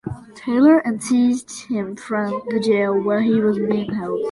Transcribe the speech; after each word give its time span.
Taylor 0.33 0.79
and 0.79 0.99
seized 1.03 1.67
him 1.67 1.95
from 1.95 2.31
the 2.49 2.59
jail 2.59 2.99
where 2.99 3.21
he 3.21 3.39
was 3.39 3.59
being 3.59 3.93
held. 3.93 4.19